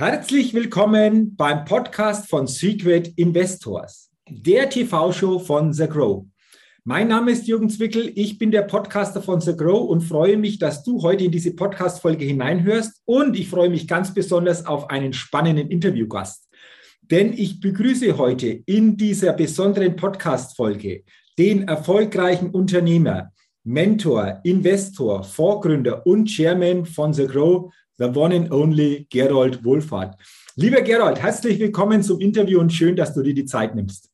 [0.00, 6.24] Herzlich willkommen beim Podcast von Secret Investors, der TV-Show von The Grow.
[6.84, 10.60] Mein Name ist Jürgen Zwickel, ich bin der Podcaster von The Grow und freue mich,
[10.60, 15.12] dass du heute in diese Podcast-Folge hineinhörst und ich freue mich ganz besonders auf einen
[15.12, 16.48] spannenden Interviewgast.
[17.02, 21.02] Denn ich begrüße heute in dieser besonderen Podcast-Folge
[21.38, 23.32] den erfolgreichen Unternehmer,
[23.64, 30.16] Mentor, Investor, Vorgründer und Chairman von The Grow, the one and only Gerold Wohlfahrt.
[30.54, 34.08] Lieber Gerold, herzlich willkommen zum Interview und schön, dass du dir die Zeit nimmst.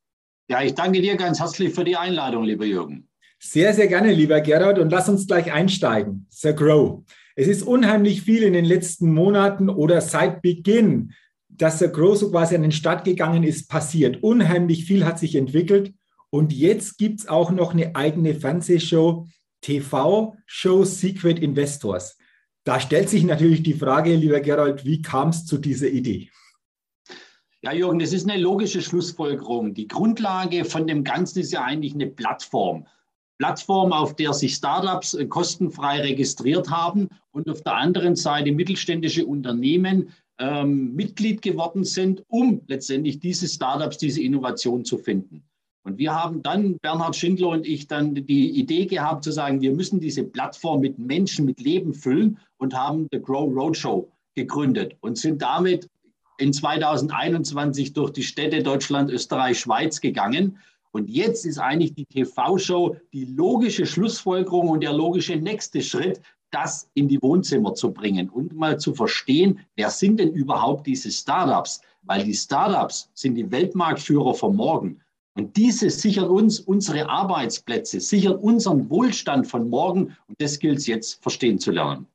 [0.48, 3.08] Ja, ich danke dir ganz herzlich für die Einladung, lieber Jürgen.
[3.38, 6.26] Sehr, sehr gerne, lieber Gerold, und lass uns gleich einsteigen.
[6.30, 7.04] The Grow.
[7.36, 11.12] Es ist unheimlich viel in den letzten Monaten oder seit Beginn,
[11.48, 14.22] dass The Grow so quasi an den Start gegangen ist, passiert.
[14.22, 15.92] Unheimlich viel hat sich entwickelt.
[16.30, 19.26] Und jetzt gibt es auch noch eine eigene Fernsehshow,
[19.60, 22.16] TV-Show Secret Investors.
[22.64, 26.30] Da stellt sich natürlich die Frage, lieber Gerald, wie kam es zu dieser Idee?
[27.60, 29.74] Ja, Jürgen, das ist eine logische Schlussfolgerung.
[29.74, 32.86] Die Grundlage von dem Ganzen ist ja eigentlich eine Plattform.
[33.38, 39.26] Plattform, auf der sich Startups äh, kostenfrei registriert haben und auf der anderen Seite mittelständische
[39.26, 45.44] Unternehmen ähm, Mitglied geworden sind, um letztendlich diese Startups, diese Innovation zu finden.
[45.84, 49.72] Und wir haben dann, Bernhard Schindler und ich, dann die Idee gehabt zu sagen, wir
[49.72, 55.18] müssen diese Plattform mit Menschen, mit Leben füllen und haben The Grow Roadshow gegründet und
[55.18, 55.90] sind damit
[56.38, 60.58] in 2021 durch die Städte Deutschland, Österreich, Schweiz gegangen.
[60.90, 66.88] Und jetzt ist eigentlich die TV-Show die logische Schlussfolgerung und der logische nächste Schritt, das
[66.94, 71.80] in die Wohnzimmer zu bringen und mal zu verstehen, wer sind denn überhaupt diese Startups?
[72.04, 75.00] Weil die Startups sind die Weltmarktführer von morgen.
[75.36, 80.16] Und diese sichern uns unsere Arbeitsplätze, sichern unseren Wohlstand von morgen.
[80.28, 82.06] Und das gilt es jetzt verstehen zu lernen.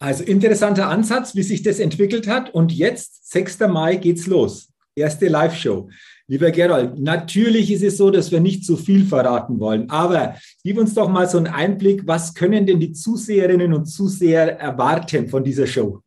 [0.00, 2.54] Also interessanter Ansatz, wie sich das entwickelt hat.
[2.54, 3.60] Und jetzt, 6.
[3.60, 4.68] Mai, geht's los.
[4.94, 5.88] Erste Live-Show.
[6.30, 10.76] Lieber Gerald, natürlich ist es so, dass wir nicht zu viel verraten wollen, aber gib
[10.76, 15.42] uns doch mal so einen Einblick, was können denn die Zuseherinnen und Zuseher erwarten von
[15.42, 16.02] dieser Show?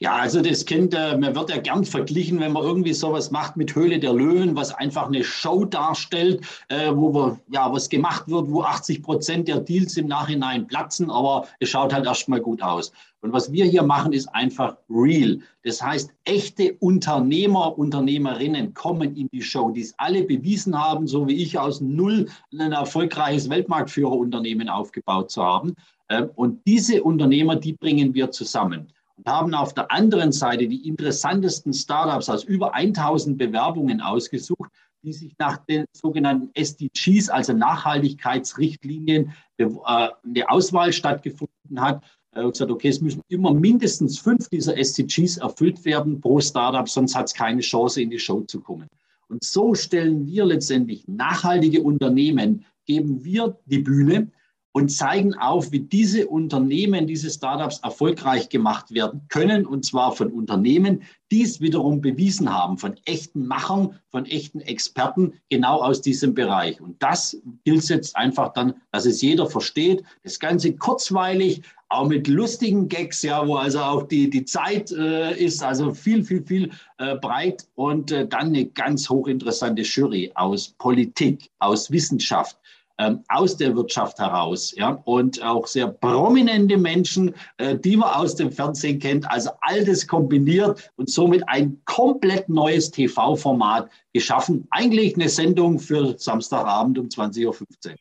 [0.00, 3.56] Ja, also das Kind, äh, man wird ja gern verglichen, wenn man irgendwie sowas macht
[3.56, 8.28] mit Höhle der Löwen, was einfach eine Show darstellt, äh, wo wir, ja, was gemacht
[8.28, 12.62] wird, wo 80 Prozent der Deals im Nachhinein platzen, aber es schaut halt erstmal gut
[12.62, 12.92] aus.
[13.20, 15.40] Und was wir hier machen, ist einfach real.
[15.64, 21.26] Das heißt, echte Unternehmer, Unternehmerinnen kommen in die Show, die es alle bewiesen haben, so
[21.26, 25.74] wie ich aus Null ein erfolgreiches Weltmarktführerunternehmen aufgebaut zu haben.
[26.08, 28.92] Äh, und diese Unternehmer, die bringen wir zusammen
[29.26, 34.70] haben auf der anderen Seite die interessantesten Startups aus über 1000 Bewerbungen ausgesucht,
[35.02, 42.02] die sich nach den sogenannten SDGs, also Nachhaltigkeitsrichtlinien, äh, eine Auswahl stattgefunden hat.
[42.32, 46.88] Ich habe gesagt, okay, es müssen immer mindestens fünf dieser SDGs erfüllt werden pro Startup,
[46.88, 48.88] sonst hat es keine Chance, in die Show zu kommen.
[49.28, 54.30] Und so stellen wir letztendlich nachhaltige Unternehmen, geben wir die Bühne,
[54.78, 60.30] und zeigen auf, wie diese Unternehmen, diese Startups erfolgreich gemacht werden können, und zwar von
[60.30, 61.02] Unternehmen,
[61.32, 66.80] die es wiederum bewiesen haben, von echten Machern, von echten Experten, genau aus diesem Bereich.
[66.80, 70.04] Und das gilt jetzt einfach dann, dass es jeder versteht.
[70.22, 75.36] Das Ganze kurzweilig, auch mit lustigen Gags, ja, wo also auch die, die Zeit äh,
[75.36, 80.68] ist, also viel, viel, viel äh, breit und äh, dann eine ganz hochinteressante Jury aus
[80.78, 82.56] Politik, aus Wissenschaft,
[82.98, 84.74] ähm, aus der Wirtschaft heraus.
[84.76, 85.00] Ja?
[85.04, 89.30] Und auch sehr prominente Menschen, äh, die man aus dem Fernsehen kennt.
[89.30, 94.66] Also all das kombiniert und somit ein komplett neues TV-Format geschaffen.
[94.70, 97.96] Eigentlich eine Sendung für Samstagabend um 20.15 Uhr.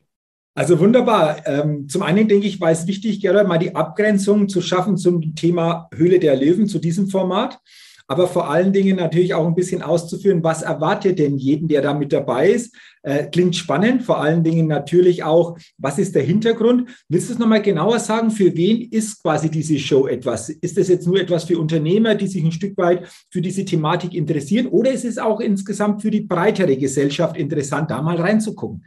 [0.55, 1.45] Also wunderbar.
[1.45, 5.35] Ähm, zum einen denke ich, war es wichtig, Gerald, mal die Abgrenzung zu schaffen zum
[5.35, 7.59] Thema Höhle der Löwen, zu diesem Format
[8.07, 11.93] aber vor allen Dingen natürlich auch ein bisschen auszuführen, was erwartet denn jeden, der da
[11.93, 12.73] mit dabei ist.
[13.03, 16.89] Äh, klingt spannend, vor allen Dingen natürlich auch, was ist der Hintergrund?
[17.09, 20.49] Willst du es nochmal genauer sagen, für wen ist quasi diese Show etwas?
[20.49, 24.13] Ist das jetzt nur etwas für Unternehmer, die sich ein Stück weit für diese Thematik
[24.13, 28.85] interessieren oder ist es auch insgesamt für die breitere Gesellschaft interessant, da mal reinzugucken?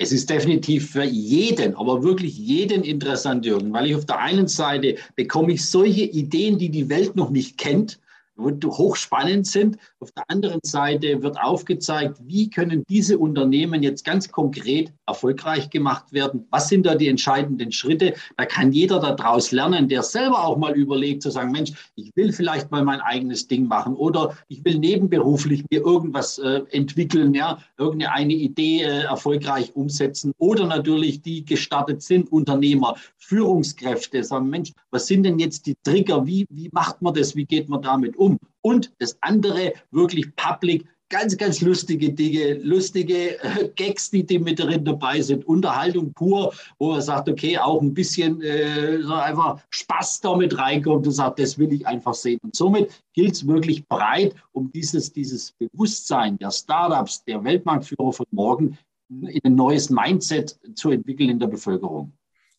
[0.00, 4.46] Es ist definitiv für jeden, aber wirklich jeden interessant, Jürgen, weil ich auf der einen
[4.46, 7.98] Seite bekomme ich solche Ideen, die die Welt noch nicht kennt
[8.38, 9.76] hochspannend sind.
[10.00, 16.12] Auf der anderen Seite wird aufgezeigt, wie können diese Unternehmen jetzt ganz konkret erfolgreich gemacht
[16.12, 16.46] werden?
[16.50, 18.14] Was sind da die entscheidenden Schritte?
[18.36, 22.32] Da kann jeder daraus lernen, der selber auch mal überlegt, zu sagen, Mensch, ich will
[22.32, 27.58] vielleicht mal mein eigenes Ding machen oder ich will nebenberuflich mir irgendwas äh, entwickeln, ja,
[27.76, 35.06] irgendeine Idee äh, erfolgreich umsetzen oder natürlich die gestartet sind, Unternehmer, Führungskräfte, sagen, Mensch, was
[35.06, 36.26] sind denn jetzt die Trigger?
[36.26, 37.34] Wie, wie macht man das?
[37.34, 38.27] Wie geht man damit um?
[38.62, 44.58] Und das andere wirklich public ganz, ganz lustige Dinge, lustige äh, Gags, die, die mit
[44.58, 49.60] drin dabei sind, Unterhaltung pur, wo man sagt, okay, auch ein bisschen äh, so einfach
[49.70, 52.38] Spaß damit reinkommt und sagt, das will ich einfach sehen.
[52.42, 58.26] Und somit gilt es wirklich breit, um dieses, dieses Bewusstsein der Startups, der Weltmarktführer von
[58.30, 58.78] morgen
[59.08, 62.12] in ein neues Mindset zu entwickeln in der Bevölkerung.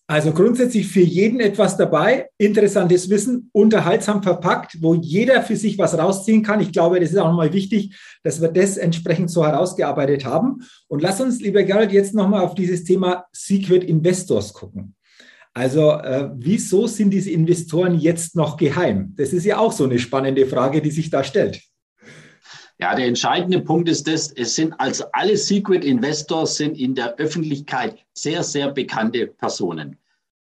[0.09, 5.95] Also grundsätzlich für jeden etwas dabei, interessantes Wissen, unterhaltsam verpackt, wo jeder für sich was
[5.95, 6.61] rausziehen kann.
[6.61, 10.63] Ich glaube, das ist auch nochmal wichtig, dass wir das entsprechend so herausgearbeitet haben.
[10.87, 14.95] Und lass uns, lieber Gerald, jetzt nochmal auf dieses Thema Secret Investors gucken.
[15.53, 19.13] Also äh, wieso sind diese Investoren jetzt noch geheim?
[19.15, 21.61] Das ist ja auch so eine spannende Frage, die sich da stellt.
[22.81, 27.15] Ja, der entscheidende Punkt ist das, es sind also alle Secret Investors sind in der
[27.15, 29.97] Öffentlichkeit sehr, sehr bekannte Personen.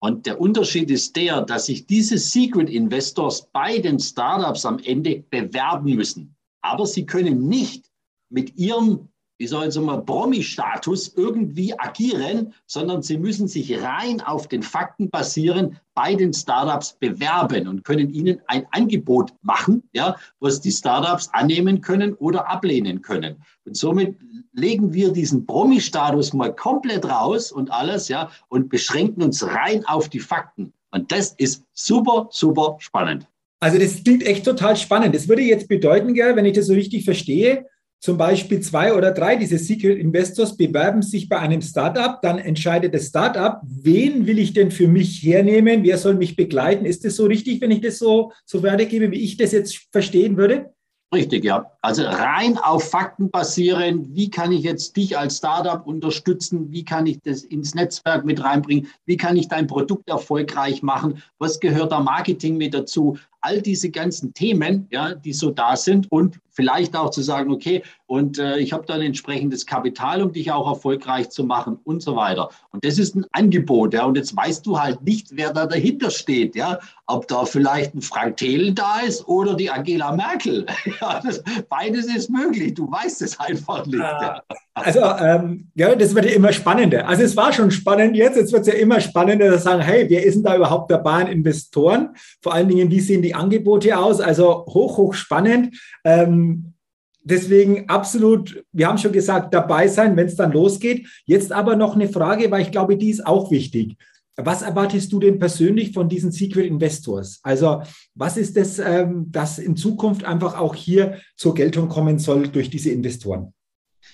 [0.03, 5.25] Und der Unterschied ist der, dass sich diese Secret Investors bei den Startups am Ende
[5.31, 6.37] bewerben müssen.
[6.63, 7.91] Aber sie können nicht
[8.31, 9.10] mit ihrem
[9.41, 15.09] wie soll ich mal, Promi-Status irgendwie agieren, sondern sie müssen sich rein auf den Fakten
[15.09, 21.31] basieren, bei den Startups bewerben und können ihnen ein Angebot machen, ja, was die Startups
[21.33, 23.37] annehmen können oder ablehnen können.
[23.65, 24.19] Und somit
[24.53, 30.11] legen wir diesen Promi-Status mal komplett raus und alles, ja, und beschränken uns rein auf
[30.11, 30.75] die Fakten.
[30.91, 33.27] Und das ist super, super spannend.
[33.59, 35.15] Also das klingt echt total spannend.
[35.15, 37.65] Das würde jetzt bedeuten, wenn ich das so richtig verstehe,
[38.01, 42.95] zum Beispiel zwei oder drei dieser Secret Investors bewerben sich bei einem Startup, dann entscheidet
[42.95, 46.87] das Startup, wen will ich denn für mich hernehmen, wer soll mich begleiten.
[46.87, 50.39] Ist das so richtig, wenn ich das so, so weitergebe, wie ich das jetzt verstehen
[50.39, 50.73] würde?
[51.13, 51.73] Richtig, ja.
[51.83, 54.15] Also rein auf Fakten basieren.
[54.15, 56.71] Wie kann ich jetzt dich als Startup unterstützen?
[56.71, 58.87] Wie kann ich das ins Netzwerk mit reinbringen?
[59.07, 61.21] Wie kann ich dein Produkt erfolgreich machen?
[61.39, 63.19] Was gehört da Marketing mit dazu?
[63.41, 67.83] All diese ganzen Themen, ja, die so da sind und vielleicht auch zu sagen, okay,
[68.07, 72.17] und äh, ich habe dann entsprechendes Kapital, um dich auch erfolgreich zu machen und so
[72.17, 72.51] weiter.
[72.73, 76.11] Und das ist ein Angebot, ja, und jetzt weißt du halt nicht, wer da dahinter
[76.11, 80.67] steht, ja, ob da vielleicht ein Frank Thelen da ist oder die Angela Merkel.
[81.01, 84.01] ja, das, beides ist möglich, du weißt es einfach nicht.
[84.01, 84.43] Ja.
[84.75, 87.07] Also, ähm, ja, das wird ja immer spannender.
[87.07, 90.07] Also, es war schon spannend jetzt, jetzt wird es ja immer spannender, zu sagen, hey,
[90.09, 92.11] wer ist denn da überhaupt dabei an Investoren?
[92.41, 94.21] Vor allen Dingen, wie sehen die Angebote aus?
[94.21, 95.79] Also, hoch, hoch spannend.
[96.05, 96.75] Ähm,
[97.23, 101.07] deswegen absolut, wir haben schon gesagt, dabei sein, wenn es dann losgeht.
[101.25, 103.97] Jetzt aber noch eine Frage, weil ich glaube, die ist auch wichtig.
[104.37, 107.41] Was erwartest du denn persönlich von diesen Secret Investors?
[107.43, 107.83] Also
[108.15, 112.71] was ist das, ähm, das in Zukunft einfach auch hier zur Geltung kommen soll durch
[112.71, 113.53] diese Investoren?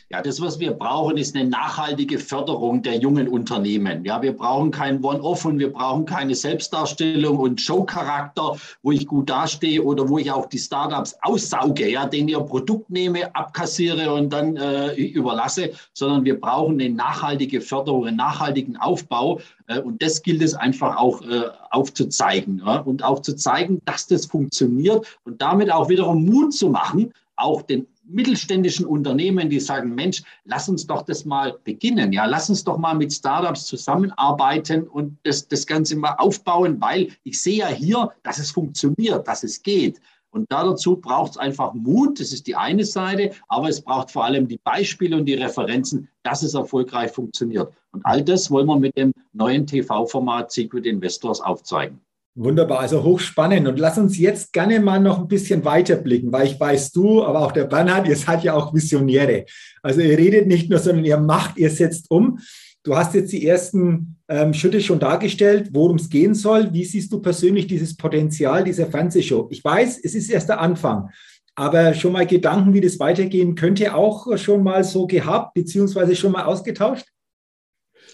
[0.09, 4.05] Ja, das, was wir brauchen, ist eine nachhaltige Förderung der jungen Unternehmen.
[4.05, 9.29] Ja, wir brauchen kein One-Off und wir brauchen keine Selbstdarstellung und Showcharakter, wo ich gut
[9.29, 14.33] dastehe oder wo ich auch die Startups aussauge, ja, denen ihr Produkt nehme, abkassiere und
[14.33, 19.41] dann äh, überlasse, sondern wir brauchen eine nachhaltige Förderung, einen nachhaltigen Aufbau.
[19.67, 24.07] Äh, und das gilt es einfach auch äh, aufzuzeigen ja, und auch zu zeigen, dass
[24.07, 29.95] das funktioniert und damit auch wiederum Mut zu machen, auch den mittelständischen Unternehmen, die sagen,
[29.95, 32.13] Mensch, lass uns doch das mal beginnen.
[32.13, 37.09] Ja, lass uns doch mal mit Startups zusammenarbeiten und das, das Ganze mal aufbauen, weil
[37.25, 40.01] ich sehe ja hier, dass es funktioniert, dass es geht.
[40.31, 44.25] Und dazu braucht es einfach Mut, das ist die eine Seite, aber es braucht vor
[44.25, 47.73] allem die Beispiele und die Referenzen, dass es erfolgreich funktioniert.
[47.93, 52.01] Und all das wollen wir mit dem neuen TV-Format Secret Investors aufzeigen.
[52.39, 53.67] Wunderbar, also hochspannend.
[53.67, 57.25] Und lass uns jetzt gerne mal noch ein bisschen weiter blicken, weil ich weiß, du,
[57.25, 59.47] aber auch der Bernhard, ihr seid ja auch Visionäre.
[59.83, 62.39] Also ihr redet nicht nur, sondern ihr macht, ihr setzt um.
[62.83, 66.71] Du hast jetzt die ersten ähm, Schritte schon dargestellt, worum es gehen soll.
[66.75, 69.49] Wie siehst du persönlich dieses Potenzial dieser Fernsehshow?
[69.51, 71.09] Ich weiß, es ist erst der Anfang,
[71.55, 76.33] aber schon mal Gedanken, wie das weitergehen könnte, auch schon mal so gehabt, beziehungsweise schon
[76.33, 77.07] mal ausgetauscht?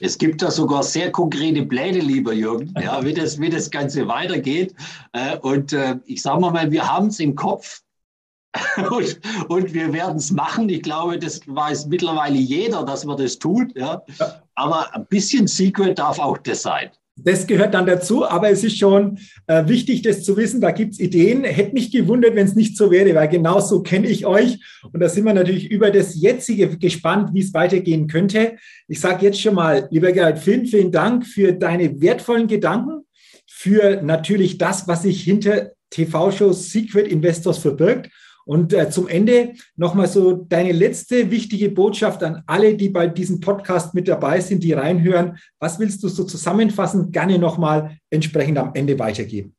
[0.02, 4.09] Es gibt da sogar sehr konkrete Pläne, lieber Jürgen, ja, wie, das, wie das Ganze
[4.09, 4.75] weitergeht.
[5.12, 7.82] Äh, und äh, ich sage mal, wir haben es im Kopf
[8.90, 10.68] und, und wir werden es machen.
[10.68, 13.76] Ich glaube, das weiß mittlerweile jeder, dass man das tut.
[13.76, 14.02] Ja.
[14.56, 16.90] Aber ein bisschen Secret darf auch das sein.
[17.25, 20.61] Das gehört dann dazu, aber es ist schon äh, wichtig, das zu wissen.
[20.61, 21.45] Da gibt es Ideen.
[21.45, 24.59] Hätte mich gewundert, wenn es nicht so wäre, weil genau so kenne ich euch.
[24.93, 28.57] Und da sind wir natürlich über das jetzige gespannt, wie es weitergehen könnte.
[28.88, 33.05] Ich sage jetzt schon mal, lieber Gerhard, vielen, vielen Dank für deine wertvollen Gedanken,
[33.47, 38.11] für natürlich das, was sich hinter TV-Shows Secret Investors verbirgt
[38.45, 43.41] und äh, zum Ende nochmal so deine letzte wichtige Botschaft an alle, die bei diesem
[43.41, 45.39] Podcast mit dabei sind, die reinhören.
[45.59, 49.55] Was willst du so zusammenfassend gerne nochmal entsprechend am Ende weitergeben?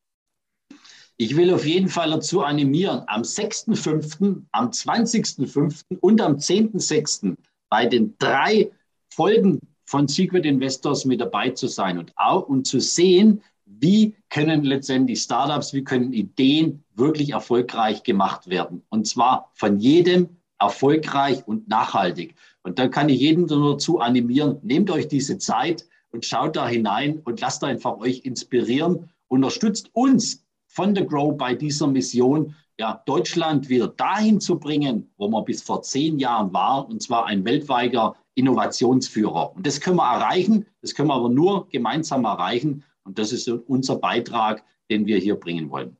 [1.18, 6.00] Ich will auf jeden Fall dazu animieren, am 6.5., am 20.5.
[6.00, 7.36] und am 10.6.
[7.70, 8.72] bei den drei
[9.14, 13.44] Folgen von Secret Investors mit dabei zu sein und auch und zu sehen,
[13.80, 18.84] wie können letztendlich Startups, wie können Ideen wirklich erfolgreich gemacht werden.
[18.90, 22.36] Und zwar von jedem erfolgreich und nachhaltig.
[22.64, 27.20] Und dann kann ich jeden dazu animieren, nehmt euch diese Zeit und schaut da hinein
[27.26, 29.10] und lasst einfach euch inspirieren.
[29.28, 35.28] Unterstützt uns von The Grow bei dieser Mission, ja, Deutschland wieder dahin zu bringen, wo
[35.28, 39.56] man bis vor zehn Jahren war, und zwar ein weltweiter Innovationsführer.
[39.56, 42.84] Und das können wir erreichen, das können wir aber nur gemeinsam erreichen.
[43.04, 45.98] Und das ist unser Beitrag, den wir hier bringen wollen.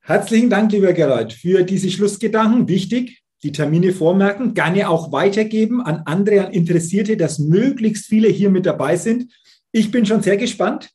[0.00, 2.68] Herzlichen Dank, lieber Gerald, für diese Schlussgedanken.
[2.68, 8.50] Wichtig, die Termine vormerken, gerne auch weitergeben an andere, an Interessierte, dass möglichst viele hier
[8.50, 9.32] mit dabei sind.
[9.72, 10.90] Ich bin schon sehr gespannt,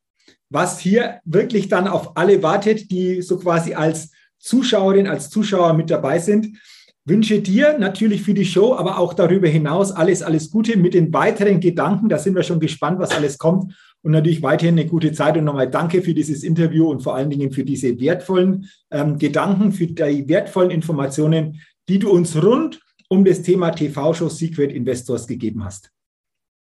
[0.49, 5.89] was hier wirklich dann auf alle wartet, die so quasi als Zuschauerin, als Zuschauer mit
[5.89, 6.57] dabei sind.
[7.05, 11.11] Wünsche dir natürlich für die Show, aber auch darüber hinaus alles, alles Gute mit den
[11.13, 12.09] weiteren Gedanken.
[12.09, 13.73] Da sind wir schon gespannt, was alles kommt.
[14.03, 15.37] Und natürlich weiterhin eine gute Zeit.
[15.37, 19.71] Und nochmal danke für dieses Interview und vor allen Dingen für diese wertvollen ähm, Gedanken,
[19.71, 22.79] für die wertvollen Informationen, die du uns rund
[23.09, 25.91] um das Thema TV-Show Secret Investors gegeben hast.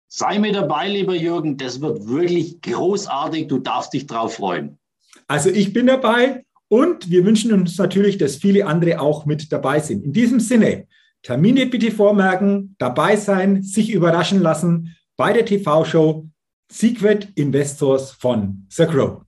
[0.09, 1.59] Sei mit dabei, lieber Jürgen.
[1.59, 3.47] Das wird wirklich großartig.
[3.47, 4.79] Du darfst dich drauf freuen.
[5.27, 9.81] Also ich bin dabei und wir wünschen uns natürlich, dass viele andere auch mit dabei
[9.81, 10.05] sind.
[10.05, 10.87] In diesem Sinne,
[11.23, 16.29] Termine bitte vormerken, dabei sein, sich überraschen lassen bei der TV-Show
[16.71, 19.28] Secret Investors von The Grow.